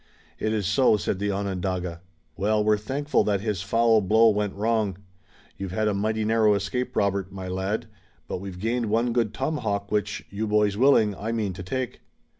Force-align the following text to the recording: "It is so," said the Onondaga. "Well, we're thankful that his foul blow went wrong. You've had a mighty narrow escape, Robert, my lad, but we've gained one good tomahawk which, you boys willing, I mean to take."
"It 0.39 0.51
is 0.51 0.65
so," 0.65 0.97
said 0.97 1.19
the 1.19 1.29
Onondaga. 1.31 2.01
"Well, 2.35 2.63
we're 2.63 2.75
thankful 2.79 3.23
that 3.25 3.41
his 3.41 3.61
foul 3.61 4.01
blow 4.01 4.31
went 4.31 4.55
wrong. 4.55 4.97
You've 5.57 5.73
had 5.73 5.87
a 5.87 5.93
mighty 5.93 6.25
narrow 6.25 6.55
escape, 6.55 6.95
Robert, 6.95 7.31
my 7.31 7.47
lad, 7.47 7.85
but 8.27 8.41
we've 8.41 8.57
gained 8.59 8.87
one 8.87 9.13
good 9.13 9.31
tomahawk 9.31 9.91
which, 9.91 10.25
you 10.31 10.47
boys 10.47 10.75
willing, 10.75 11.13
I 11.15 11.31
mean 11.31 11.53
to 11.53 11.61
take." 11.61 12.01